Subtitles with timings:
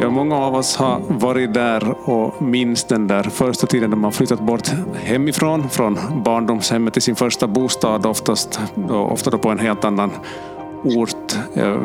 [0.00, 4.12] Ja, många av oss har varit där och minns den där första tiden när man
[4.12, 9.84] flyttat bort hemifrån, från barndomshemmet till sin första bostad, oftast, ofta då på en helt
[9.84, 10.10] annan
[10.84, 11.38] ort.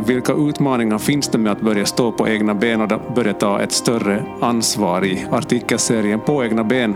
[0.05, 3.71] Vilka utmaningar finns det med att börja stå på egna ben och börja ta ett
[3.71, 6.95] större ansvar i artikelserien På egna ben?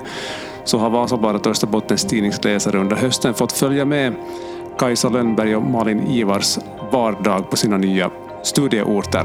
[0.66, 4.14] Så har Vasabladet och Österbottens tidningsläsare under hösten fått följa med
[4.78, 6.57] Kajsa Lönnberg och Malin Ivars
[6.92, 8.11] vardag på sina nya
[8.43, 9.23] studieorter.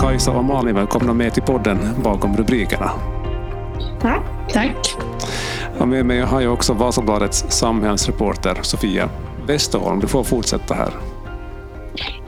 [0.00, 2.90] Kajsa och Malin, välkomna med till podden bakom rubrikerna.
[4.00, 4.22] Tack.
[4.52, 4.96] Tack.
[5.78, 9.08] Och med mig har jag också Vasabladets samhällsreporter Sofia
[9.46, 10.00] Westerholm.
[10.00, 10.90] Du får fortsätta här.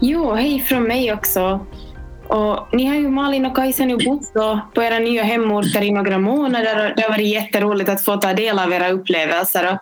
[0.01, 1.61] Jo, hej från mig också.
[2.29, 4.33] Och ni har ju Malin och Kajsa nu bott
[4.75, 8.33] på era nya hemorter i några månader och det har varit jätteroligt att få ta
[8.33, 9.73] del av era upplevelser.
[9.73, 9.79] Och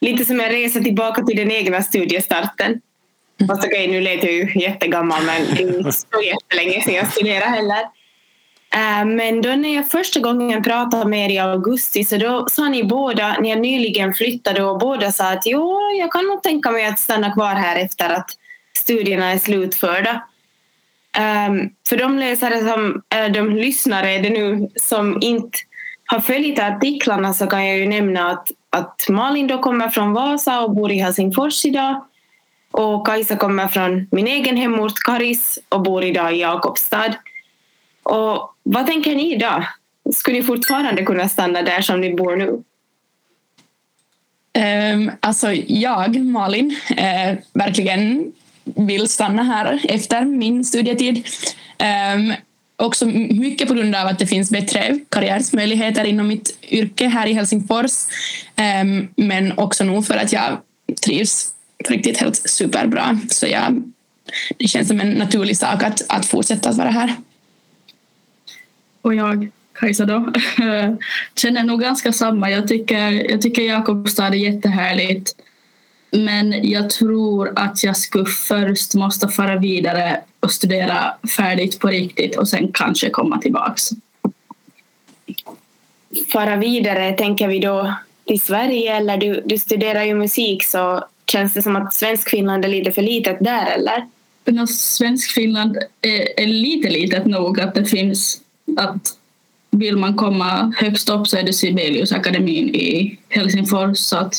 [0.00, 2.80] lite som en resa tillbaka till den egna studiestarten.
[3.48, 7.12] Fast okej, nu lät jag ju jättegammal men det är inte så jättelänge sedan jag
[7.12, 7.80] studerade heller.
[8.74, 12.68] Eh, men då när jag första gången pratade med er i augusti så då sa
[12.68, 16.70] ni båda, ni har nyligen flyttade och båda sa att jo, jag kan nog tänka
[16.70, 18.30] mig att stanna kvar här efter att
[18.76, 20.22] studierna är slutförda.
[21.18, 25.58] Um, för de läsare som, eller de lyssnare är det nu som inte
[26.06, 30.60] har följt artiklarna så kan jag ju nämna att, att Malin då kommer från Vasa
[30.60, 32.04] och bor i Helsingfors idag.
[32.70, 37.14] Och Kajsa kommer från min egen hemort Karis och bor idag i Jakobstad.
[38.02, 39.64] Och vad tänker ni idag?
[40.14, 42.62] Skulle ni fortfarande kunna stanna där som ni bor nu?
[44.94, 48.32] Um, alltså jag, Malin, uh, verkligen
[48.64, 51.26] vill stanna här efter min studietid.
[52.14, 52.34] Um,
[52.76, 57.32] också mycket på grund av att det finns bättre karriärsmöjligheter inom mitt yrke här i
[57.32, 57.92] Helsingfors.
[58.82, 60.58] Um, men också nog för att jag
[61.04, 61.50] trivs
[61.84, 63.18] på riktigt helt superbra.
[63.30, 63.82] Så jag,
[64.58, 67.14] det känns som en naturlig sak att, att fortsätta att vara här.
[69.02, 70.32] Och jag, Kajsa då,
[71.36, 72.50] känner nog ganska samma.
[72.50, 75.34] Jag tycker, jag tycker Jakobstad är jättehärligt.
[76.12, 82.36] Men jag tror att jag skulle först måste fara vidare och studera färdigt på riktigt
[82.36, 83.90] och sen kanske komma tillbaks.
[86.32, 87.94] Fara vidare, tänker vi då
[88.26, 92.68] till Sverige eller du, du studerar ju musik så känns det som att Svenskfinland är
[92.68, 94.06] lite för litet där eller?
[94.44, 98.40] Men Svenskfinland är, är lite litet nog att det finns
[98.76, 99.16] att
[99.70, 104.34] vill man komma högst upp så är det Sibeliusakademin i Helsingfors så att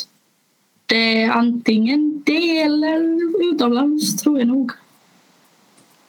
[0.86, 3.20] det är antingen det eller
[3.54, 4.72] utomlands tror jag nog.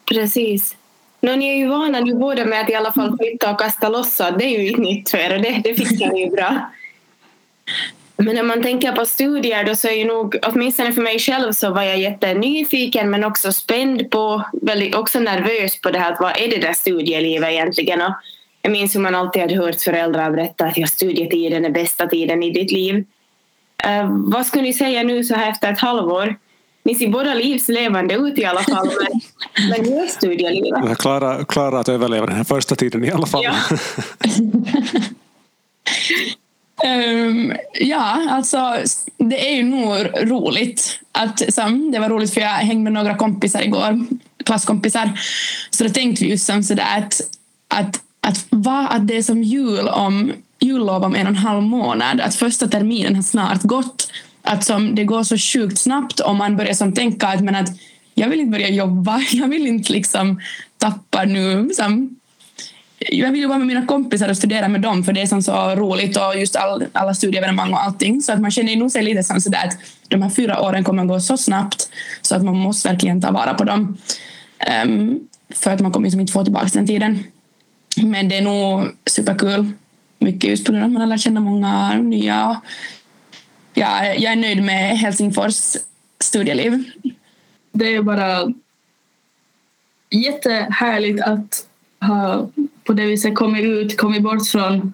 [0.05, 0.77] Precis.
[1.21, 3.89] Nå, ni är ju vana nu båda med att i alla fall flytta och kasta
[3.89, 6.31] loss så det är ju inget nytt för er och det, det fixar ni ju
[6.31, 6.71] bra.
[8.17, 11.53] Men när man tänker på studier då så är ju nog, åtminstone för mig själv
[11.53, 16.21] så var jag jättenyfiken men också spänd på, väldigt, också nervös på det här att
[16.21, 18.03] vad är det där studielivet egentligen?
[18.03, 18.13] Och
[18.63, 22.43] jag minns hur man alltid hade hört föräldrar berätta att ja, studietiden är bästa tiden
[22.43, 23.05] i ditt liv.
[23.87, 26.37] Uh, vad skulle ni säga nu så här efter ett halvår?
[26.85, 29.21] Ni ser båda livslevande ut i alla fall, men,
[29.71, 30.99] men hur är studielivet?
[30.99, 33.45] Klara, klara att överleva den här första tiden i alla fall.
[33.45, 33.55] Ja.
[36.85, 38.77] um, ja, alltså
[39.19, 39.97] det är ju nog
[40.31, 41.01] roligt.
[41.13, 44.07] Att, som, det var roligt för jag hängde med några kompisar igår,
[44.45, 45.21] klasskompisar.
[45.71, 47.21] Så då tänkte vi just som sådär att,
[47.69, 50.33] att, att, va, att det är som jul om
[50.65, 54.11] jullov om en och en halv månad, att första terminen har snart gått.
[54.43, 57.69] Att som det går så sjukt snabbt och man börjar som tänka att, men att
[58.15, 60.41] jag vill inte börja jobba, jag vill inte liksom
[60.79, 61.71] tappa nu.
[61.77, 62.17] Som,
[62.99, 65.75] jag vill vara med mina kompisar och studera med dem för det är som så
[65.75, 68.23] roligt och just all, alla studieevenemang och allting.
[68.23, 71.05] Så att man känner nog sig lite som sådär att de här fyra åren kommer
[71.05, 71.89] gå så snabbt
[72.23, 73.97] så att man måste verkligen ta vara på dem.
[74.85, 75.21] Um,
[75.55, 77.25] för att man kommer liksom inte få tillbaka den tiden.
[77.97, 79.73] Men det är nog superkul
[80.19, 82.61] mycket just på grund av att man har lärt känna många nya.
[83.75, 85.77] Ja, jag är nöjd med Helsingfors
[86.21, 86.85] studieliv.
[87.73, 88.53] Det är bara
[90.11, 91.67] jättehärligt att
[92.01, 92.49] ha
[92.85, 94.93] på det viset kommit ut, kommit bort från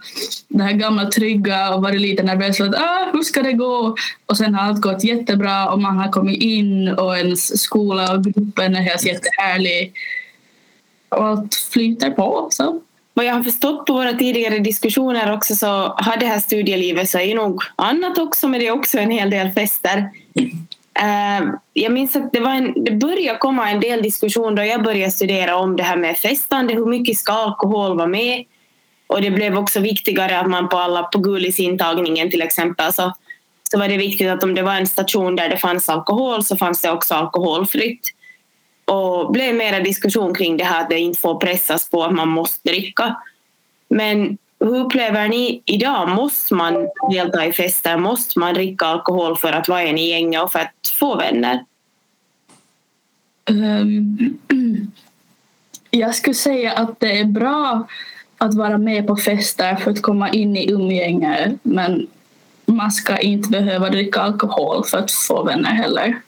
[0.48, 3.96] det här gamla trygga och varit lite nervös för att ah, hur ska det gå?
[4.26, 8.24] Och sen har allt gått jättebra och man har kommit in och ens skola och
[8.24, 9.92] gruppen är helt jättehärlig.
[11.08, 12.48] Och allt flyter på.
[12.50, 12.80] Så
[13.14, 15.66] vad jag har förstått på våra tidigare diskussioner också så
[15.96, 19.30] har det här studielivet så är nog annat också men det är också en hel
[19.30, 20.10] del fester.
[21.02, 24.82] Uh, jag minns att det, var en, det började komma en del diskussion då jag
[24.82, 28.44] började studera om det här med festande, hur mycket ska alkohol vara med?
[29.06, 33.12] Och det blev också viktigare att man på alla, på Gulis-intagningen till exempel, så,
[33.70, 36.56] så var det viktigt att om det var en station där det fanns alkohol så
[36.56, 38.14] fanns det också alkoholfritt.
[38.90, 42.28] Och blev mera diskussion kring det här att det inte får pressas på att man
[42.28, 43.16] måste dricka.
[43.88, 46.08] Men hur upplever ni idag?
[46.08, 47.96] Måste man delta i fester?
[47.96, 51.64] Måste man dricka alkohol för att vara en i gänget och för att få vänner?
[53.50, 54.92] Um,
[55.90, 57.86] jag skulle säga att det är bra
[58.38, 62.06] att vara med på fester för att komma in i umgänge men
[62.66, 66.20] man ska inte behöva dricka alkohol för att få vänner heller.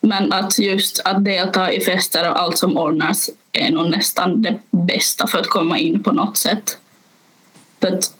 [0.00, 4.58] Men att just att delta i fester och allt som ordnas är nog nästan det
[4.70, 6.78] bästa för att komma in på något sätt.
[7.80, 8.14] För att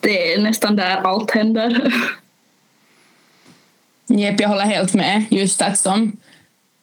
[0.00, 1.94] det är nästan där allt händer.
[4.06, 5.24] Jep, jag håller helt med.
[5.30, 6.16] Just att som,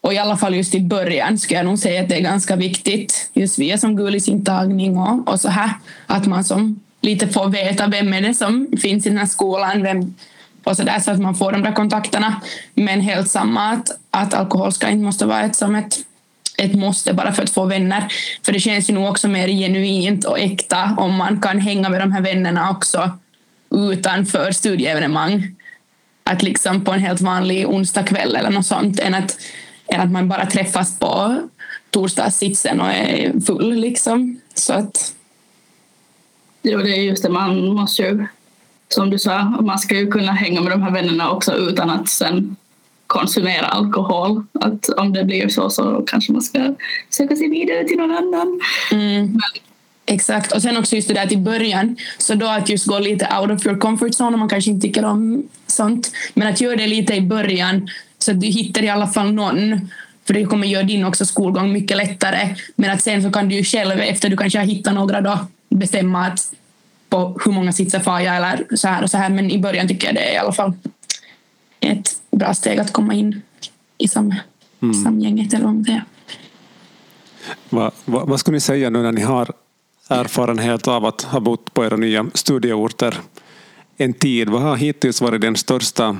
[0.02, 2.56] och i alla fall just i början skulle jag nog säga att det är ganska
[2.56, 5.72] viktigt just via som gulisintagning och, och så här
[6.08, 9.84] att man som lite får veta vem är det som finns i den här skolan
[9.84, 10.16] vem,
[10.64, 12.42] och så där så att man får de där kontakterna.
[12.74, 16.00] Men helt samma att, att alkohol ska inte måste vara ett, som ett
[16.58, 18.08] ett måste bara för att få vänner.
[18.44, 22.02] För det känns ju nog också mer genuint och äkta om man kan hänga med
[22.02, 23.12] de här vännerna också
[23.72, 25.56] utanför studieevenemang.
[26.24, 29.38] Att liksom på en helt vanlig onsdagkväll eller något sånt än att,
[29.88, 31.38] än att man bara träffas på
[31.90, 34.40] torsdagssitsen och är full liksom.
[34.54, 35.14] Så att...
[36.62, 37.30] Jo, det är just det.
[37.30, 38.28] Man måste ju,
[38.90, 42.10] som du sa, man ska ju kunna hänga med de här vännerna också utan att
[42.10, 42.56] sen
[43.08, 44.44] konsumera alkohol.
[44.60, 46.76] Att om det blir så så kanske man ska
[47.10, 48.62] söka sig vidare till någon annan.
[48.92, 49.40] Mm.
[50.06, 53.28] Exakt, och sen också just det där till början, så då att just gå lite
[53.40, 56.76] out of your comfort zone om man kanske inte tycker om sånt, men att göra
[56.76, 57.90] det lite i början
[58.20, 59.90] så att du hittar i alla fall någon,
[60.28, 63.56] för det kommer göra din också skolgång mycket lättare, men att sen så kan du
[63.56, 65.40] ju själv efter du kanske har hittat några då
[65.70, 66.40] bestämma att
[67.14, 69.88] på hur många sitsar far jag eller så här och så här, men i början
[69.88, 70.74] tycker jag det är i alla fall
[71.80, 73.42] ett bra steg att komma in
[73.98, 74.34] i sam,
[74.82, 74.94] mm.
[74.94, 76.02] samgänget eller det
[77.70, 79.52] Va, va, vad skulle ni säga nu när ni har
[80.10, 83.18] erfarenhet av att ha bott på era nya studieorter
[83.98, 84.50] en tid?
[84.50, 86.18] Vad har hittills varit den största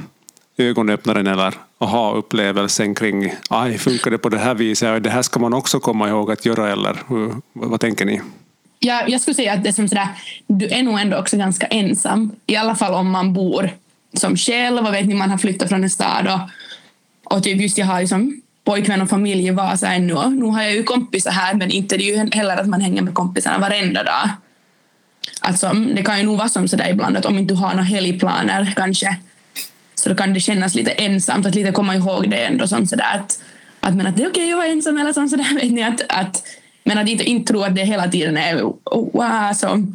[0.58, 5.04] ögonöppnaren eller aha-upplevelsen kring aj, funkar det på det här viset?
[5.04, 6.98] Det här ska man också komma ihåg att göra eller
[7.54, 8.22] vad tänker ni?
[8.84, 10.08] Jag, jag skulle säga att det är som sådär,
[10.48, 12.32] du är nog ändå också ganska ensam.
[12.48, 13.70] I alla fall om man bor
[14.14, 16.40] som själv och vet ni, man har flyttat från en stad och,
[17.36, 20.30] och typ just jag har liksom pojkvän och familj i Vasa ännu.
[20.30, 23.02] Nu har jag ju kompisar här men inte det är ju heller att man hänger
[23.02, 24.30] med kompisarna varenda dag.
[25.42, 27.70] Alltså, mm, det kan ju nog vara som sådär ibland att om inte du har
[27.70, 29.18] några helgplaner kanske
[29.96, 33.16] så då kan det kännas lite ensamt att lite komma ihåg det ändå som sådär
[33.16, 33.40] att,
[33.80, 35.84] att, men att det är okej okay att vara ensam eller som sådär vet ni
[35.84, 36.44] att, att
[36.84, 39.86] men att inte, inte tro att det hela tiden är wow, så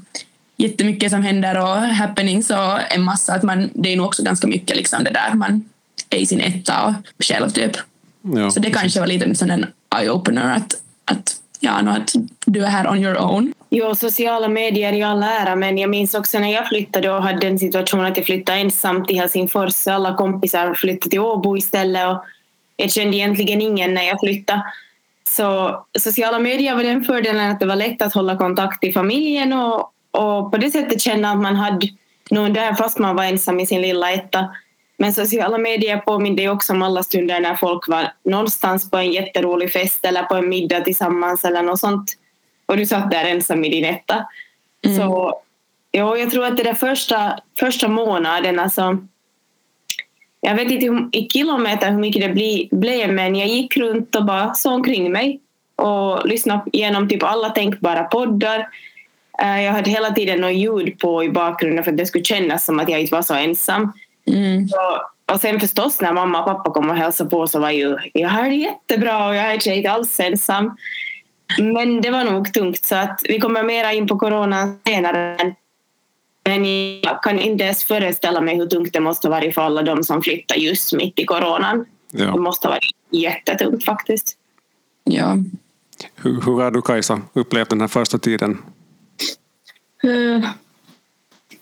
[0.56, 4.46] jättemycket som händer och happenings och en massa att man, det är nog också ganska
[4.46, 5.64] mycket liksom det där man
[6.11, 7.76] är i sin etta och själv typ.
[8.23, 8.81] Ja, så det precis.
[8.81, 10.75] kanske var lite en sån eye-opener att,
[11.05, 12.12] att, ja, no, att
[12.46, 13.52] du är här on your own.
[13.70, 17.38] Jo, sociala medier i all ära, men jag minns också när jag flyttade och hade
[17.38, 19.87] den situationen att jag flyttade ensam till Helsingfors.
[19.87, 22.25] Alla kompisar flyttade till Åbo istället och
[22.76, 24.62] jag kände egentligen ingen när jag flyttade.
[25.28, 29.52] Så sociala medier var den fördelen att det var lätt att hålla kontakt i familjen
[29.52, 31.86] och, och på det sättet känna att man hade
[32.31, 34.48] någon där fast man var ensam i sin lilla etta.
[34.98, 39.72] Men sociala medier påminde också om alla stunder när folk var någonstans på en jätterolig
[39.72, 42.12] fest eller på en middag tillsammans eller något sånt.
[42.67, 44.26] Och du satt där ensam i din etta.
[44.84, 44.96] Mm.
[44.96, 45.41] Så
[45.91, 48.98] ja, jag tror att det där första, första månaden, alltså,
[50.40, 54.16] jag vet inte hur, i kilometer hur mycket det bli, blev, men jag gick runt
[54.16, 55.40] och bara såg omkring mig
[55.76, 58.68] och lyssnade igenom typ alla tänkbara poddar.
[59.42, 62.64] Eh, jag hade hela tiden något ljud på i bakgrunden för att det skulle kännas
[62.64, 63.92] som att jag inte var så ensam.
[64.26, 64.68] Mm.
[64.68, 64.78] Så,
[65.32, 68.28] och sen förstås när mamma och pappa kom och hälsade på så var ju jag
[68.28, 70.76] har det jättebra och jag är inte alls ensam.
[71.58, 75.36] Men det var nog tungt så att vi kommer mera in på corona senare.
[76.48, 76.64] Men
[77.00, 80.05] jag kan inte ens föreställa mig hur tungt det måste ha varit för alla de
[80.05, 81.86] som flyttar just mitt i coronan.
[82.10, 82.24] Ja.
[82.24, 84.36] Det måste ha varit jättetungt faktiskt.
[85.05, 85.36] Ja.
[86.14, 88.62] Hur, hur har du Kajsa upplevt den här första tiden?
[90.05, 90.48] Uh,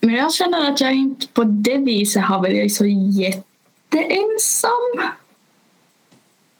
[0.01, 4.71] men jag känner att jag inte på det viset har varit så jätteensam.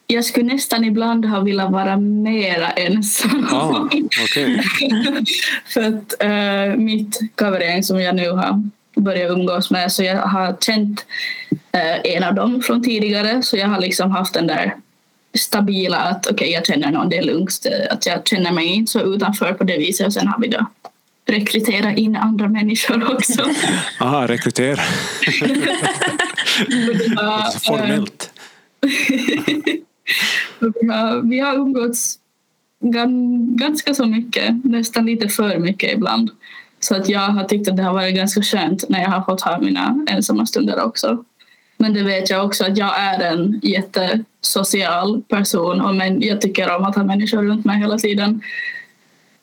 [0.07, 3.47] Jag skulle nästan ibland ha velat vara mera ensam.
[3.51, 4.03] Ah, okay.
[5.67, 10.57] För att uh, mitt covergäng som jag nu har börjat umgås med så jag har
[10.61, 11.07] känt
[11.51, 14.75] uh, en av dem från tidigare så jag har liksom haft den där
[15.35, 17.67] stabila att okej okay, jag känner någon, det är lugnt.
[17.91, 20.67] Att jag känner mig inte så utanför på det viset och sen har vi då
[21.27, 23.43] rekrytera in andra människor också.
[24.01, 24.77] Aha, rekrytera.
[27.67, 28.31] Formellt
[31.23, 32.19] vi, har, umgåtts
[33.57, 36.31] ganska så mycket, nästan lite för mycket ibland.
[36.81, 39.41] Så att jag har tyckt att det har varit ganska skönt när jag har fått
[39.41, 41.25] ha mina ensamma stunder också.
[41.77, 46.77] Men det vet jag också att jag är en jättesocial person och men jag tycker
[46.77, 48.41] om att ha människor runt mig hela tiden.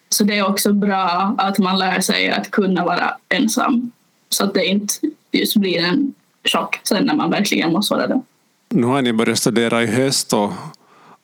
[0.10, 3.92] Så det är också bra att man lär sig att kunna vara ensam
[4.30, 4.94] så att det inte
[5.32, 8.22] just blir en chock sen när man verkligen måste vara det.
[8.76, 10.52] Nu har ni börjat studera i höst och,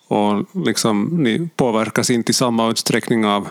[0.08, 3.48] och liksom, ni påverkas inte i samma utsträckning av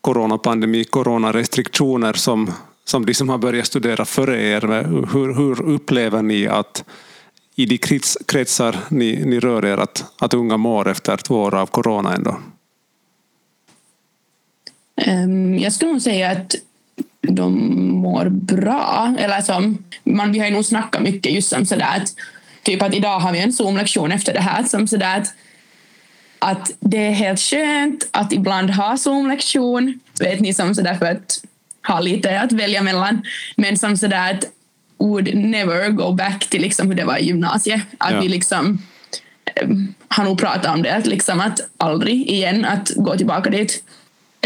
[0.00, 2.52] coronapandemi, coronarestriktioner som,
[2.84, 4.84] som de som har börjat studera före er.
[5.12, 6.84] Hur, hur upplever ni att
[7.54, 11.54] i de krets, kretsar ni, ni rör er att, att unga mår efter två år
[11.54, 12.36] av corona ändå?
[14.96, 16.54] Ehm, jag skulle nog säga att
[17.20, 19.14] de mår bra.
[19.18, 19.74] Eller alltså,
[20.04, 22.14] man, vi har ju nog snackat mycket just om sådär att
[22.66, 25.34] typ att idag har vi en Zoom-lektion efter det här som sådär att,
[26.38, 31.40] att det är helt skönt att ibland ha Zoom-lektion, vet ni, som sådär för att
[31.88, 33.22] ha lite att välja mellan,
[33.56, 34.44] men som sådär att
[34.98, 37.80] would never go back till liksom hur det var i gymnasiet.
[37.98, 38.20] Att ja.
[38.20, 38.82] vi liksom
[39.62, 43.82] um, har nog pratat om det, att, liksom att aldrig igen att gå tillbaka dit.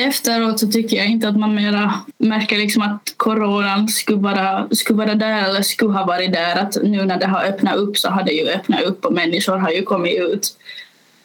[0.00, 4.99] Efteråt så tycker jag inte att man mera märker liksom att coronan skulle vara, skulle
[4.99, 6.57] vara där eller skulle ha varit där.
[6.57, 9.57] Att nu när det har öppnat upp så har det ju öppnat upp och människor
[9.57, 10.57] har ju kommit ut.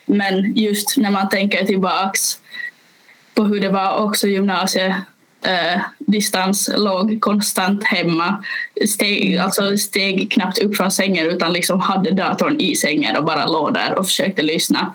[0.06, 2.40] Men just när man tänker tillbaks
[3.34, 4.96] på hur det var också gymnasiet
[5.46, 8.44] eh, distans, låg konstant hemma.
[8.88, 13.46] Steg, alltså steg knappt upp från sängen utan liksom hade datorn i sängen och bara
[13.46, 14.94] låg där och försökte lyssna.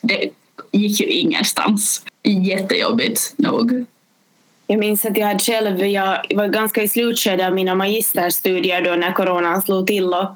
[0.00, 0.30] Det
[0.72, 2.04] gick ju ingenstans.
[2.22, 3.84] Jättejobbigt nog.
[4.66, 8.90] Jag minns att jag hade själv, jag var ganska i slutskedet av mina magisterstudier då
[8.90, 10.26] när coronan slog till och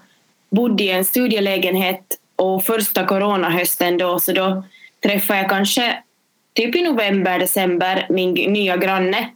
[0.50, 2.02] bodde i en studielägenhet
[2.36, 4.64] och första coronahösten då så då
[5.02, 6.02] träffade jag kanske
[6.52, 9.30] typ i november, december min nya granne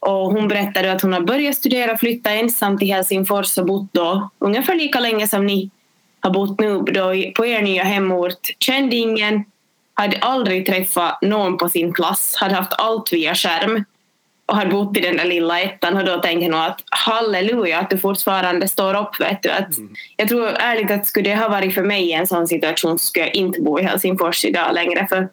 [0.00, 3.88] och hon berättade att hon har börjat studera och flytta ensam till Helsingfors och bott
[3.92, 5.70] då ungefär lika länge som ni
[6.20, 8.40] har bott nu då på er nya hemort.
[8.58, 9.44] Kände ingen,
[9.94, 13.84] hade aldrig träffat någon på sin klass, hade haft allt via skärm
[14.46, 17.90] och hade bott i den där lilla ettan och då tänker jag att halleluja att
[17.90, 19.20] du fortfarande står upp.
[19.20, 19.50] Vet du.
[19.50, 19.94] Att mm.
[20.16, 23.04] Jag tror ärligt att skulle det ha varit för mig i en sån situation så
[23.06, 25.28] skulle jag inte bo i Helsingfors idag längre för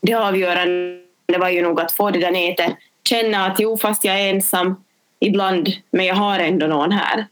[0.00, 2.76] det avgörande var ju nog att få det där nätet,
[3.08, 4.76] känna att jo fast jag är ensam
[5.20, 7.26] ibland men jag har ändå någon här.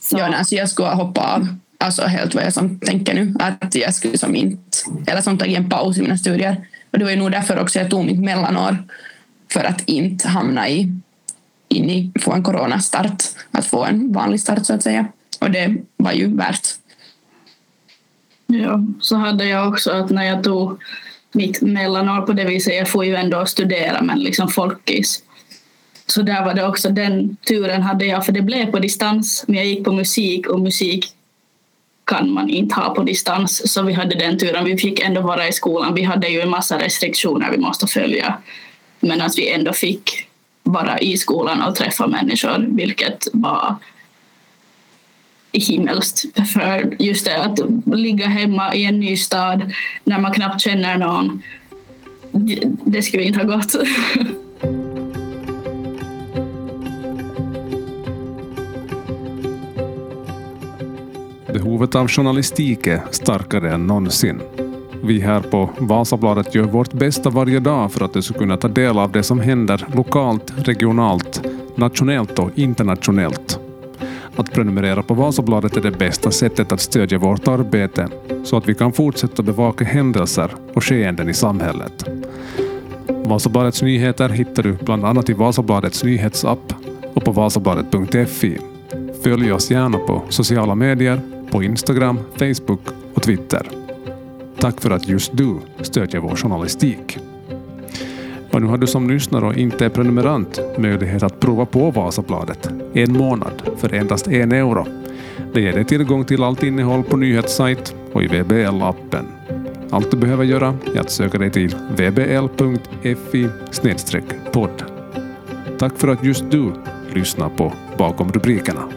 [0.00, 0.18] Så.
[0.18, 1.46] Ja, alltså jag skulle hoppa av
[1.82, 5.58] alltså helt vad jag som tänker nu, att jag skulle som inte, eller som tagit
[5.58, 6.66] en paus i mina studier.
[6.90, 8.76] Och det var ju nog därför också jag tog mitt mellanår,
[9.52, 10.92] för att inte hamna i,
[11.68, 15.06] in i, få en coronastart, att få en vanlig start så att säga.
[15.40, 16.68] Och det var ju värt.
[18.46, 20.82] Ja, så hade jag också att när jag tog
[21.32, 25.22] mitt mellanår på det viset, jag får ju ändå studera men liksom folkis.
[26.06, 29.56] Så där var det också, den turen hade jag, för det blev på distans, men
[29.56, 31.14] jag gick på musik och musik
[32.04, 33.72] kan man inte ha på distans.
[33.72, 34.64] Så vi hade den turen.
[34.64, 35.94] Vi fick ändå vara i skolan.
[35.94, 38.34] Vi hade ju en massa restriktioner vi måste följa.
[39.00, 40.28] Men att vi ändå fick
[40.62, 43.76] vara i skolan och träffa människor, vilket var
[45.52, 46.48] himmelskt.
[46.52, 49.72] För just det att ligga hemma i en ny stad
[50.04, 51.42] när man knappt känner någon,
[52.84, 53.74] det skulle inte ha gått.
[61.72, 64.40] Behovet av journalistik är starkare än någonsin.
[65.04, 68.68] Vi här på Vasabladet gör vårt bästa varje dag för att du ska kunna ta
[68.68, 71.42] del av det som händer lokalt, regionalt,
[71.74, 73.60] nationellt och internationellt.
[74.36, 78.08] Att prenumerera på Vasabladet är det bästa sättet att stödja vårt arbete
[78.44, 82.04] så att vi kan fortsätta bevaka händelser och skeenden i samhället.
[83.08, 86.72] Vasabladets nyheter hittar du bland annat i Vasabladets nyhetsapp
[87.14, 88.58] och på vasabladet.fi.
[89.22, 91.20] Följ oss gärna på sociala medier
[91.52, 92.80] på Instagram, Facebook
[93.14, 93.68] och Twitter.
[94.58, 97.18] Tack för att just du stödjer vår journalistik.
[98.52, 102.68] Och nu har du som lyssnare och inte är prenumerant möjlighet att prova på Vasabladet
[102.94, 104.86] en månad för endast en euro.
[105.54, 109.24] Det ger dig tillgång till allt innehåll på nyhetssajt och i VBL-appen.
[109.90, 113.48] Allt du behöver göra är att söka dig till vbl.fi
[114.52, 114.82] podd.
[115.78, 116.72] Tack för att just du
[117.14, 118.88] lyssnar på Bakom rubrikerna.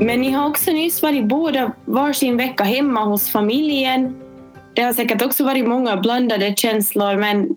[0.00, 4.14] Men ni har också nyss varit båda varsin vecka hemma hos familjen.
[4.74, 7.56] Det har säkert också varit många blandade känslor, men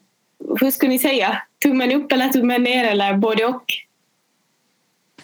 [0.59, 1.41] hur skulle ni säga?
[1.63, 3.65] Tummen upp eller tummen ner eller både och?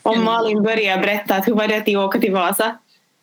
[0.02, 2.76] Om Malin börjar berätta, hur var det att åka till Vasa?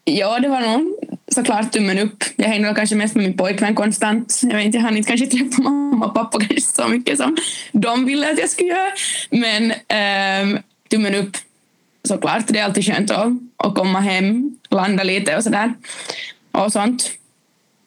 [0.05, 0.95] Ja, det var nog
[1.29, 2.25] såklart tummen upp.
[2.37, 4.41] Jag hängde kanske mest med min pojkvän konstant.
[4.43, 7.37] Jag vet inte, jag hann inte kanske träffa mamma och pappa kanske så mycket som
[7.73, 8.93] de ville att jag skulle göra.
[9.31, 10.59] Men ähm,
[10.91, 11.37] tummen upp
[12.07, 12.47] såklart.
[12.49, 15.75] Det är alltid skönt att, att komma hem, landa lite och sådär.
[16.53, 17.11] Och sånt.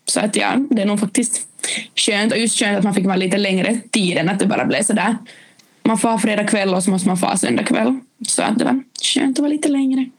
[0.06, 1.48] Så att ja, det är nog faktiskt
[1.96, 2.32] skönt.
[2.32, 4.84] Och just skönt att man fick vara lite längre tid än att det bara blev
[4.84, 5.18] sådär.
[5.84, 8.00] Man får fredag kväll och så måste man få söndag kväll.
[8.28, 10.10] Så att det var skönt att vara lite längre.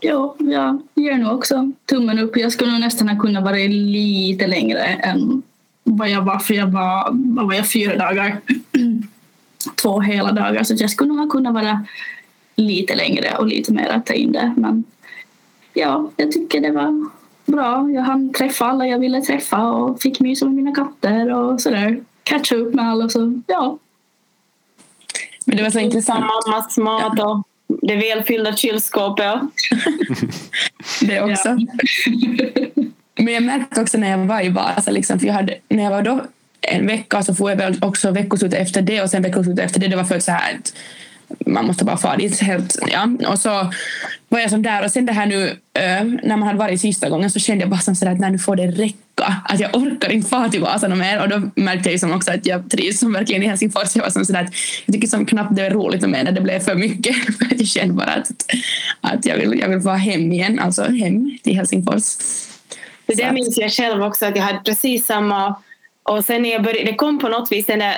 [0.00, 2.36] Jo, jag ger nog också tummen upp.
[2.36, 5.42] Jag skulle nog nästan ha kunnat vara lite längre än
[5.84, 8.40] vad jag var, för jag var, vad var jag, fyra dagar.
[9.82, 11.86] Två hela dagar, så jag skulle nog ha kunnat vara
[12.56, 14.54] lite längre och lite mer att ta in det.
[14.56, 14.84] Men
[15.74, 17.10] ja, jag tycker det var
[17.46, 17.90] bra.
[17.90, 22.00] Jag hann träffa alla jag ville träffa och fick mysa med mina katter och sådär.
[22.22, 23.78] Catcha upp med alla, så ja.
[25.44, 26.24] Men det var så intressant.
[26.46, 27.42] Mammas mat och
[27.82, 29.40] det välfyllda kylskåpet.
[31.00, 31.56] det också.
[33.14, 35.90] Men jag märkte också när jag var i Vasa, liksom, för jag hade, när jag
[35.90, 36.20] var då
[36.62, 39.88] en vecka så får jag väl också veckoslut efter det och sen veckoslut efter det.
[39.88, 40.72] Det var för så här att
[41.46, 42.78] man måste bara fara dit helt.
[42.92, 43.08] Ja.
[43.28, 43.72] Och så
[44.28, 47.08] var jag som där och sen det här nu äh, när man hade varit sista
[47.08, 49.42] gången så kände jag bara som sådär att nu får det räcka.
[49.44, 52.46] Att jag orkar inte fara till Vasa mer och då märkte jag som också att
[52.46, 53.96] jag trivs som verkligen i Helsingfors.
[53.96, 54.54] Jag var som sådär att
[54.86, 57.16] jag tycker som knappt det är roligt med när det blev för mycket.
[57.38, 58.30] För jag kände bara att,
[59.00, 62.02] att jag, vill, jag vill vara hem igen, alltså hem till Helsingfors.
[63.06, 65.56] Det där minns jag själv också att jag hade precis samma
[66.02, 67.96] och sen när jag började, det kom på något vis den där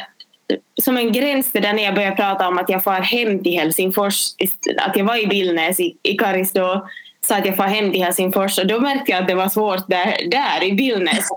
[0.82, 4.30] som en gräns där när jag började prata om att jag far hem till Helsingfors,
[4.78, 6.88] att jag var i Billnäs i, i Karis då,
[7.26, 9.88] sa att jag far hem till Helsingfors och då märkte jag att det var svårt
[9.88, 11.28] där, där i Billnäs.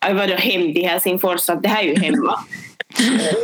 [0.00, 2.38] Jag var då hem till Helsingfors, så att det här är ju hemma.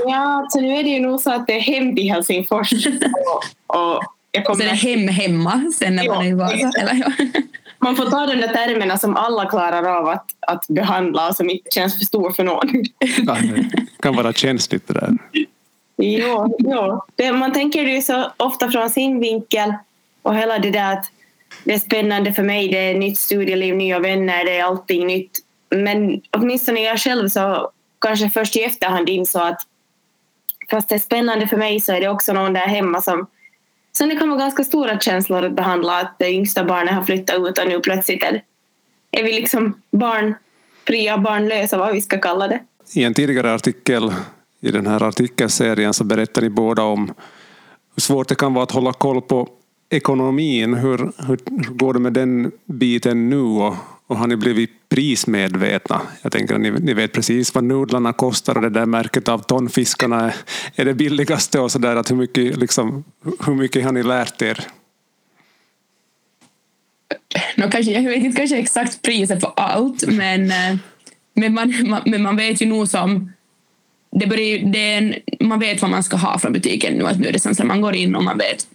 [0.06, 2.72] Ja, så nu är det ju nog så att det är hem till Helsingfors.
[3.66, 4.02] Och, och
[4.32, 4.64] jag kommer...
[4.64, 6.80] Så det är hem hemma sen när man är i Vasa?
[6.80, 7.12] Eller?
[7.82, 11.50] man får ta de där termerna som alla klarar av att, att behandla och som
[11.50, 12.68] inte känns för stor för någon.
[13.26, 15.16] Ja, det kan vara känsligt det där.
[15.96, 17.02] Jo, jo.
[17.16, 19.74] Det, man tänker det så ofta från sin vinkel
[20.22, 21.10] och hela det där att
[21.64, 25.38] det är spännande för mig, det är nytt studieliv, nya vänner, det är allting nytt.
[25.70, 29.66] Men åtminstone jag själv så kanske först i efterhand insåg att
[30.70, 33.26] fast det är spännande för mig så är det också någon där hemma som
[33.92, 37.36] Sen det kan vara ganska stora känslor att behandla att det yngsta barnet har flyttat
[37.36, 38.42] ut och nu plötsligt är,
[39.10, 42.60] är vi liksom barnfria, barnlösa, vad vi ska kalla det.
[42.94, 44.12] I en tidigare artikel
[44.60, 47.14] i den här artikelserien så berättar ni båda om
[47.94, 49.48] hur svårt det kan vara att hålla koll på
[49.90, 50.74] ekonomin.
[50.74, 51.36] Hur, hur
[51.74, 53.74] går det med den biten nu och,
[54.10, 56.00] och har ni blivit prismedvetna?
[56.22, 59.38] Jag tänker att ni, ni vet precis vad nudlarna kostar och det där märket av
[59.38, 60.34] tonfiskarna är,
[60.74, 62.04] är det billigaste och sådär.
[62.08, 63.04] Hur, mycket, liksom,
[63.46, 64.66] hur mycket har ni lärt er?
[67.56, 70.76] No, kanske, jag vet inte kanske exakt priset på allt men, eh,
[71.34, 73.32] men, man, man, men man vet ju nog som
[74.10, 77.06] det börjar, det en, man vet vad man ska ha från butiken nu.
[77.06, 78.66] Att nu är det som man går in och man vet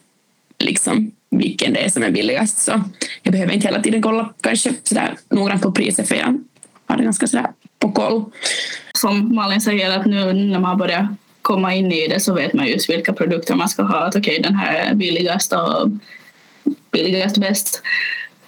[0.60, 2.58] liksom vilken det är som är billigast.
[2.58, 2.84] Så
[3.24, 6.40] jag behöver inte hela tiden kolla kanske sådär noggrant på priset för jag
[6.86, 7.48] har det ganska sådär
[7.80, 8.26] på koll.
[8.98, 12.68] Som Malin säger att nu när man börjar komma in i det så vet man
[12.68, 13.98] just vilka produkter man ska ha.
[13.98, 15.90] Att okej, okay, den här är billigast och
[16.92, 17.82] billigast bäst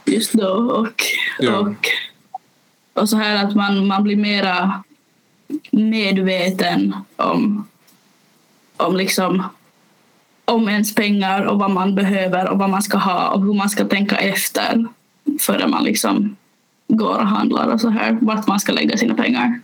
[0.06, 0.48] just då.
[0.50, 1.04] Och,
[1.40, 1.58] ja.
[1.58, 1.88] och,
[2.94, 4.84] och så här att man, man blir mera
[5.72, 7.68] medveten om,
[8.78, 9.44] om liksom
[10.52, 13.70] om ens pengar och vad man behöver och vad man ska ha och hur man
[13.70, 14.86] ska tänka efter
[15.40, 16.36] före man liksom
[16.88, 19.60] går och handlar och så här, vart man ska lägga sina pengar.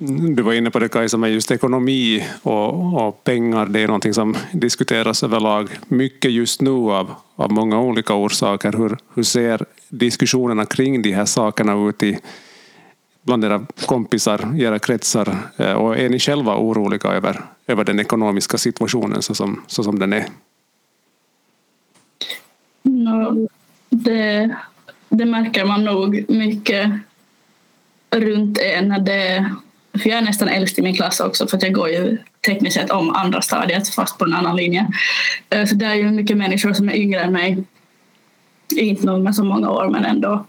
[0.00, 3.66] Mm, du var inne på det Kajsa med just ekonomi och, och, pengar.
[3.66, 8.72] Det är någonting som diskuteras överlag mycket just nu av, av många olika orsaker.
[8.72, 12.18] Hur, hur ser diskussionerna kring de här sakerna ut i,
[13.28, 15.36] bland era kompisar, i era kretsar?
[15.56, 19.98] Eh, och är ni själva oroliga över, över den ekonomiska situationen så som, så som
[19.98, 20.24] den är?
[22.82, 23.48] No,
[23.90, 24.56] det,
[25.08, 26.90] det märker man nog mycket
[28.10, 28.88] runt en.
[28.88, 29.50] När det,
[30.02, 32.76] för jag är nästan äldst i min klass också för att jag går ju tekniskt
[32.76, 34.86] sett om andra stadiet fast på en annan linje.
[35.50, 37.64] Eh, så det är ju mycket människor som är yngre än mig.
[38.76, 40.46] Inte nog med så många år men ändå.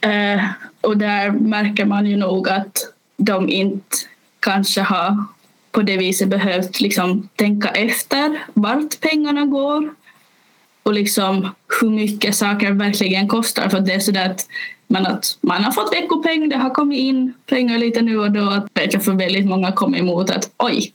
[0.00, 0.44] Eh,
[0.80, 2.78] och där märker man ju nog att
[3.16, 3.96] de inte
[4.40, 5.24] kanske har
[5.72, 9.94] på det viset behövt liksom tänka efter vart pengarna går.
[10.82, 11.48] och liksom
[11.80, 13.68] hur mycket saker verkligen kostar.
[13.68, 14.46] För det är sådär att
[14.86, 18.50] men att man har fått veckopeng, det har kommit in pengar lite nu och då.
[18.50, 20.92] Att vet jag för väldigt många kommer emot att oj,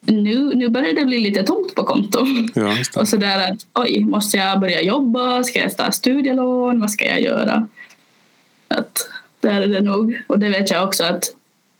[0.00, 2.28] nu, nu börjar det bli lite tomt på kontot.
[2.54, 5.44] Ja, och sådär att oj, måste jag börja jobba?
[5.44, 6.80] Ska jag ta studielån?
[6.80, 7.68] Vad ska jag göra?
[8.78, 9.08] Att
[9.40, 10.22] där är det nog.
[10.26, 11.24] Och det vet jag också att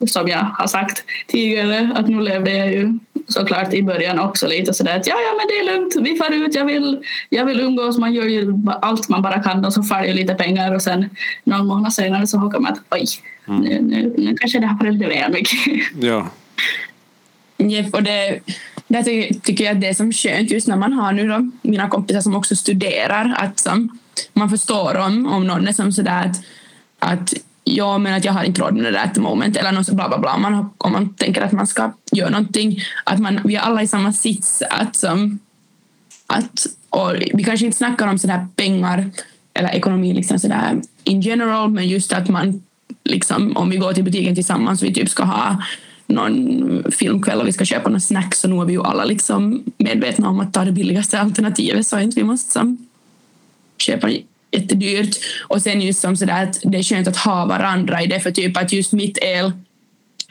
[0.06, 4.74] som jag har sagt tidigare att nu levde jag ju såklart i början också lite
[4.74, 7.60] sådär att ja, ja men det är lugnt, vi far ut, jag vill, jag vill
[7.60, 10.82] umgås, man gör ju allt man bara kan och så far det lite pengar och
[10.82, 11.10] sen
[11.44, 13.06] någon månad senare så hockar man att oj,
[13.48, 13.60] mm.
[13.60, 15.58] nu, nu, nu kanske det har varit lite väl mycket.
[16.00, 16.30] Ja.
[17.56, 18.40] Jeff, och det,
[18.88, 19.02] det
[19.42, 22.20] tycker jag att det är som skönt just när man har nu då, mina kompisar
[22.20, 23.98] som också studerar, att som,
[24.32, 26.36] man förstår om, om någon är som sådär att,
[26.98, 27.34] att
[27.64, 29.86] ja, men att jag har inte råd med det där at the moment eller något
[29.86, 30.38] så bla bla bla.
[30.38, 33.88] Man, om man tänker att man ska göra någonting, att man, vi är alla i
[33.88, 34.62] samma sits.
[34.70, 35.38] Att, som,
[36.26, 39.10] att, och vi kanske inte snackar om sådär pengar
[39.54, 42.62] eller ekonomi liksom sådär in general, men just att man
[43.04, 45.62] liksom, om vi går till butiken tillsammans och vi typ ska ha
[46.06, 49.64] någon filmkväll och vi ska köpa några snacks, så nu är vi ju alla liksom
[49.78, 52.88] medvetna om att ta det billigaste alternativet så inte vi måste som,
[53.78, 54.10] köpa
[54.52, 55.16] jättedyrt.
[55.48, 58.30] Och sen just som sådär att det är skönt att ha varandra i det för
[58.30, 59.52] typ att just mitt el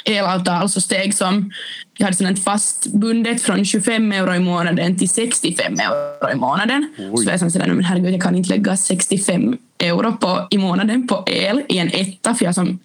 [0.06, 1.52] elavtal så steg som
[1.98, 6.94] jag hade sådant fastbundet från 25 euro i månaden till 65 euro i månaden.
[6.98, 7.24] Oj.
[7.24, 11.08] Så jag är sådär, men herregud, jag kan inte lägga 65 euro på, i månaden
[11.08, 12.80] på el i en etta för jag som,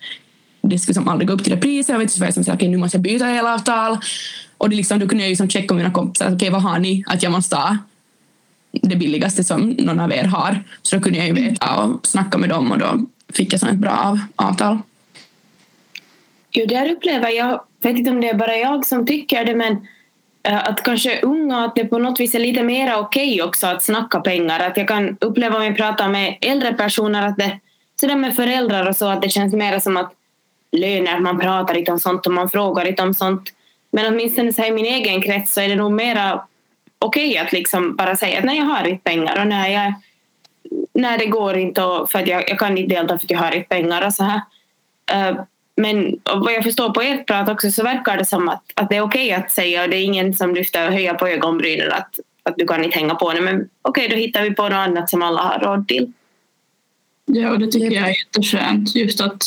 [0.63, 1.93] det skulle som aldrig gå upp till det priset.
[1.93, 3.99] Jag vet, så jag som, okay, nu måste jag byta elavtal.
[4.59, 6.63] Och det liksom, då kunde jag ju som checka med mina kompisar, okej okay, vad
[6.63, 7.79] har ni att jag måste ha?
[8.73, 10.65] Det billigaste som någon av er har.
[10.83, 13.75] Så då kunde jag ju veta och snacka med dem och då fick jag ett
[13.75, 14.79] bra avtal.
[16.51, 19.87] Jo, där upplever jag, vet inte om det är bara jag som tycker det, men
[20.43, 23.67] eh, att kanske unga, att det på något vis är lite mer okej okay också
[23.67, 24.61] att snacka pengar.
[24.61, 27.59] Att jag kan uppleva om jag pratar med äldre personer att det,
[28.01, 30.13] sådär med föräldrar och så, att det känns mer som att
[30.73, 33.43] löner, man pratar inte om sånt och man frågar inte om sånt.
[33.91, 36.43] Men åtminstone så här i min egen krets så är det nog mera
[37.03, 39.95] okej okay att liksom bara säga att nej, jag har inte pengar och när, jag,
[40.95, 43.39] när det går inte och för att jag, jag kan inte delta för att jag
[43.39, 44.41] har inte pengar och så här.
[45.13, 45.41] Uh,
[45.77, 48.97] men vad jag förstår på ert prat också så verkar det som att, att det
[48.97, 51.93] är okej okay att säga och det är ingen som lyfter och höjer på ögonbrynen
[51.93, 54.63] att, att du kan inte hänga på det men okej okay, då hittar vi på
[54.63, 56.13] något annat som alla har råd till.
[57.27, 59.43] Ja och det tycker jag är jätteskönt just att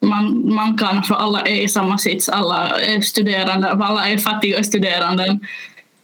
[0.00, 4.64] man, man kan för alla är i samma sits, alla är studerande, alla är fattiga
[4.64, 5.38] studerande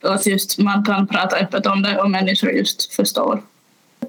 [0.02, 3.42] att just man kan prata öppet om det och människor just förstår.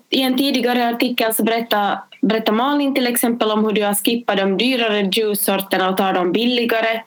[0.09, 4.37] I en tidigare artikel så berättade, berättade Malin till exempel om hur du har skippat
[4.37, 7.01] de dyrare juicesorterna och tar de billigare.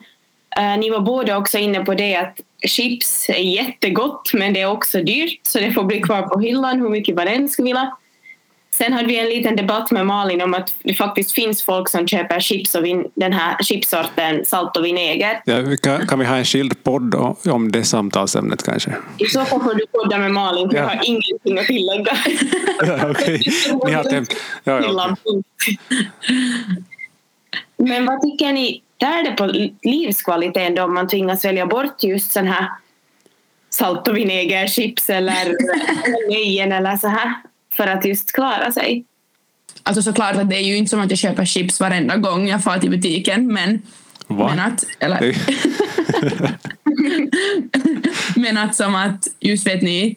[0.57, 4.71] Eh, ni var båda också inne på det att chips är jättegott men det är
[4.71, 7.97] också dyrt så det får bli kvar på hyllan hur mycket man än skulle vilja.
[8.77, 12.07] Sen hade vi en liten debatt med Malin om att det faktiskt finns folk som
[12.07, 15.41] köper chips och vin, den här chipsorten salt och vinäger.
[15.45, 17.15] Ja, kan, kan vi ha en skild podd
[17.49, 18.91] om det samtalsämnet kanske?
[19.17, 20.83] I så fall får du podda med Malin, för ja.
[20.83, 22.17] jag har ingenting att tillägga.
[22.81, 23.39] ja, okay.
[23.85, 25.77] Ni har tem- ja, ja, okay.
[27.77, 29.45] Men vad tycker ni, tär det på
[29.83, 32.69] livskvaliteten då om man tvingas välja bort just sån här
[33.69, 35.55] salt och vinägerchips eller
[36.29, 37.33] nejen eller så här?
[37.77, 39.05] För att just klara sig.
[39.83, 42.63] Alltså såklart att det är ju inte som att jag köper chips varenda gång jag
[42.63, 43.81] far till butiken men
[44.27, 44.47] Va?
[44.49, 45.35] Men att, eller,
[48.39, 50.15] men att som att, just vet ni,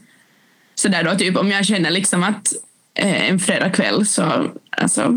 [0.74, 2.52] sådär då typ om jag känner liksom att
[2.94, 5.14] eh, en fredagkväll så alltså,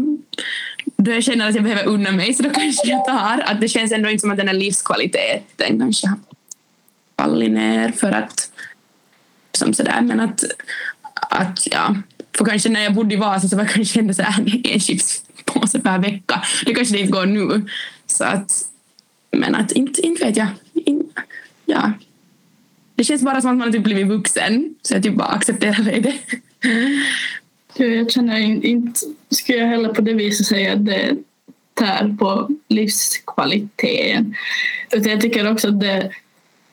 [0.98, 3.68] då jag känner att jag behöver unna mig så då kanske jag tar, att det
[3.68, 6.18] känns ändå inte som att den här livskvaliteten kanske har
[7.18, 8.52] fallit ner för att
[9.52, 10.44] som sådär men att,
[11.14, 11.96] att ja,
[12.38, 14.80] för kanske när jag bodde i Vasa så var det kanske ändå så här en
[14.80, 16.44] chipspåse per vecka.
[16.66, 17.66] Det kanske det inte går nu.
[18.06, 18.52] Så att,
[19.32, 20.48] men att inte, inte vet jag.
[20.74, 21.10] In,
[21.66, 21.92] ja.
[22.96, 24.76] Det känns bara som att man typ blivit vuxen.
[24.82, 26.14] Så jag typ bara accepterar det.
[27.76, 31.18] Jag känner inte, skulle jag heller på det viset säga att det
[31.74, 34.36] tär på livskvaliteten.
[34.92, 36.12] Utan jag tycker också att det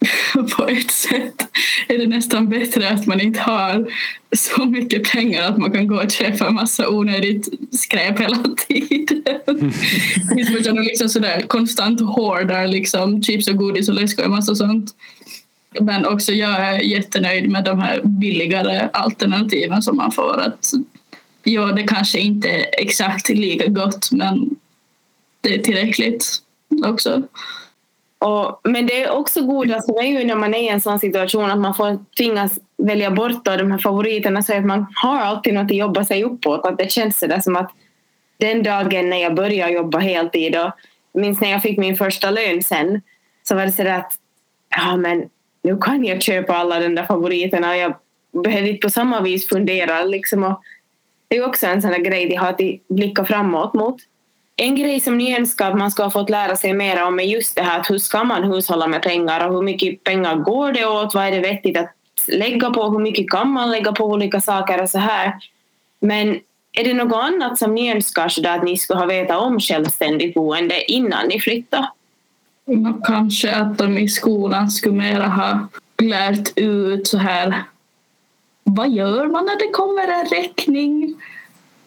[0.57, 1.49] på ett sätt
[1.89, 3.93] är det nästan bättre att man inte har
[4.33, 8.37] så mycket pengar att man kan gå och köpa en massa onödigt skräp hela
[8.69, 9.25] tiden.
[10.31, 10.75] Mm.
[10.75, 14.95] Man liksom sådär konstant hårdar liksom chips och godis och läsk och en massa sånt.
[15.81, 20.41] Men också jag är jättenöjd med de här billigare alternativen som man får.
[20.41, 20.73] Att,
[21.43, 24.57] ja, det kanske inte är exakt lika gott men
[25.41, 26.43] det är tillräckligt
[26.85, 27.23] också.
[28.21, 31.51] Och, men det är också godast är ju när man är i en sån situation
[31.51, 35.55] att man får tvingas välja bort då de här favoriterna så att man har alltid
[35.55, 36.67] något att jobba sig uppåt.
[36.67, 37.71] Att det känns sådär som att
[38.39, 40.71] den dagen när jag började jobba heltid och
[41.21, 43.01] minns när jag fick min första lön sen
[43.43, 44.13] så var det sådär att
[44.77, 45.29] ja men
[45.63, 47.95] nu kan jag köpa alla de där favoriterna och jag
[48.45, 50.45] behöver inte på samma vis fundera liksom.
[50.45, 50.61] Och
[51.29, 53.97] det är också en sån där grej de har att blicka framåt mot.
[54.61, 57.25] En grej som ni önskar att man ska ha fått lära sig mer om är
[57.25, 60.73] just det här att hur ska man hushålla med pengar och hur mycket pengar går
[60.73, 61.95] det åt, vad är det vettigt att
[62.29, 65.35] lägga på, hur mycket kan man lägga på olika saker och så här.
[66.01, 66.29] Men
[66.73, 70.35] är det något annat som ni önskar så att ni skulle ha vetat om självständigt
[70.35, 71.91] boende innan ni flyttade?
[72.69, 75.69] Mm, kanske att de i skolan skulle mera ha
[76.03, 77.65] lärt ut så här
[78.65, 81.15] vad gör man när det kommer en räkning?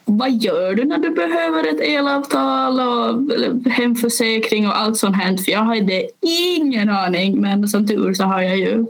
[0.05, 3.31] Vad gör du när du behöver ett elavtal och
[3.71, 5.37] hemförsäkring och allt sånt här?
[5.37, 8.85] För jag hade ingen aning, men som tur så har jag ju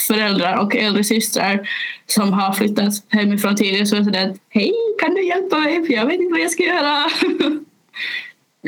[0.00, 1.68] föräldrar och äldre systrar
[2.06, 5.86] som har flyttat hemifrån tidigare så är det hej, kan du hjälpa mig?
[5.86, 7.06] För jag vet inte vad jag ska göra.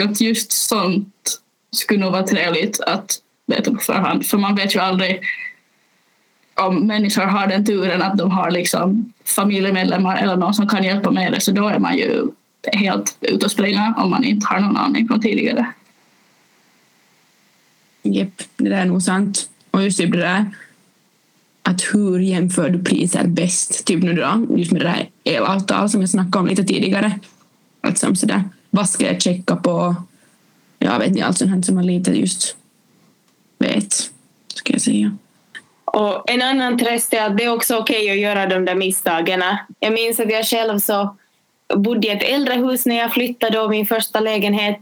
[0.11, 1.41] att just sånt
[1.73, 5.21] skulle nog vara trevligt att veta på förhand, för man vet ju aldrig
[6.61, 11.11] om människor har den turen att de har liksom familjemedlemmar eller någon som kan hjälpa
[11.11, 12.27] med det så då är man ju
[12.73, 15.67] helt ute och springa om man inte har någon aning från tidigare.
[18.03, 19.51] Jepp, det där är nog sant.
[19.71, 20.47] Och just typ det där
[21.63, 23.85] att hur jämför du priser bäst?
[23.85, 27.21] Typ nu då, just med det där elavtal som jag snackade om lite tidigare.
[27.81, 29.95] Alltså sådär, vad ska jag checka på?
[30.79, 32.57] Jag vet inte, allt sånt här som man lite just
[33.59, 33.93] vet,
[34.55, 35.17] ska jag säga.
[35.93, 38.75] Och en annan tröst är att det är också okej okay att göra de där
[38.75, 39.43] misstagen.
[39.81, 41.17] Jag minns att jag själv så
[41.75, 44.79] bodde i ett äldre hus när jag flyttade då min första lägenhet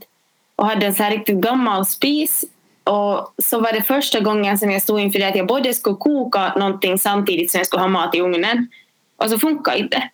[0.56, 2.44] och hade en så här riktigt gammal spis.
[2.84, 5.96] Och så var det första gången som jag stod inför det att jag både skulle
[5.96, 8.68] koka någonting samtidigt som jag skulle ha mat i ugnen.
[9.16, 10.10] Och så funkar inte.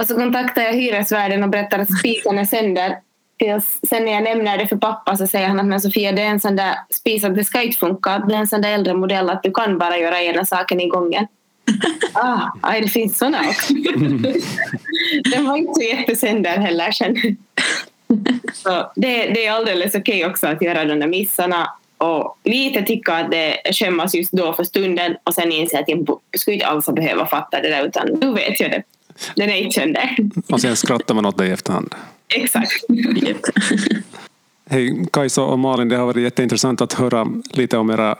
[0.00, 2.96] Och så kontaktade jag hyresvärden och berättade att spisen är sönder
[3.88, 6.26] sen när jag nämner det för pappa så säger han att men Sofia det är
[6.26, 8.18] en sån där spis att det ska inte funka.
[8.28, 10.88] Det är en sån där äldre modell att du kan bara göra ena saken i
[10.88, 11.26] gången.
[12.12, 13.74] ah, aj, det finns såna också.
[15.32, 17.16] Den var inte så jättesönder heller sen.
[18.52, 22.82] så det, det är alldeles okej okay också att göra de där missarna och lite
[22.82, 26.66] tycka att det skämmas just då för stunden och sen inse att jag skulle inte
[26.66, 28.82] alls behöva fatta det där utan nu vet jag det.
[29.34, 30.16] Den är inte sönder.
[30.52, 31.94] Och sen skrattar man åt det i efterhand.
[32.34, 32.84] Exakt.
[34.70, 38.16] Hej Kajsa och Malin, det har varit jätteintressant att höra lite om era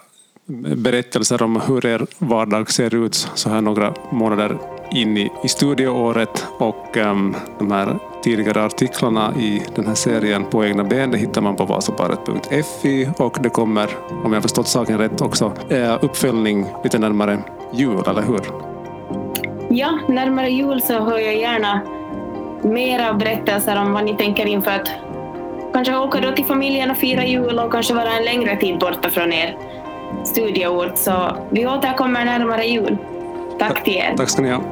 [0.77, 4.59] berättelser om hur er vardag ser ut så här några månader
[4.92, 10.64] in i, i studieåret och um, de här tidigare artiklarna i den här serien på
[10.64, 13.88] egna ben det hittar man på vasaparet.fi och det kommer,
[14.25, 17.38] om jag förstått saken rätt, också eh, uppföljning lite närmare
[17.73, 18.40] jul, eller hur?
[19.71, 21.98] Ja, närmare jul så hör jag gärna
[22.62, 24.90] mera berättelser om vad ni tänker inför att
[25.73, 29.11] kanske åka då till familjen och fira jul och kanske vara en längre tid borta
[29.11, 29.57] från er
[30.25, 30.97] studieort.
[30.99, 32.97] Så vi återkommer närmare jul.
[33.59, 34.14] Tack till er.
[34.16, 34.62] Tack ska ni ha.